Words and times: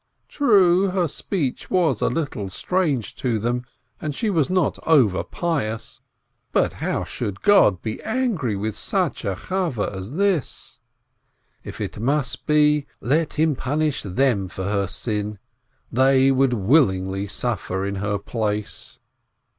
True, 0.27 0.89
her 0.89 1.07
speech 1.07 1.69
was 1.69 2.01
a 2.01 2.07
little 2.07 2.49
strange 2.49 3.13
to 3.17 3.37
them, 3.37 3.65
and 4.01 4.15
she 4.15 4.31
was 4.31 4.49
not 4.49 4.79
overpious, 4.87 6.01
but 6.51 6.73
how 6.81 7.03
should 7.03 7.43
God 7.43 7.83
be 7.83 8.01
angry 8.01 8.55
with 8.55 8.75
such 8.75 9.23
a 9.23 9.35
Chavveh 9.35 9.93
as 9.95 10.13
this? 10.13 10.79
If 11.63 11.79
it 11.79 11.99
must 11.99 12.47
be, 12.47 12.87
let 12.99 13.33
him 13.33 13.55
punish 13.55 14.01
them 14.01 14.47
for 14.47 14.63
her 14.63 14.87
sin; 14.87 15.37
they 15.91 16.31
would 16.31 16.53
willingly 16.53 17.27
suffer 17.27 17.85
in 17.85 17.97
her 17.97 18.17
place. 18.17 18.97